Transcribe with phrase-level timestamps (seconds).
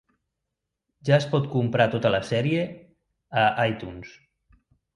[1.09, 2.65] Ja es pot comprar tota la sèrie
[3.45, 4.19] a iTunes.